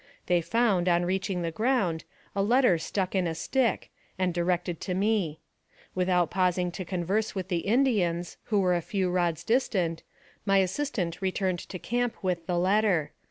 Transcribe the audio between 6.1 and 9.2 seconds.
pausing to converse with the Indians, who were a few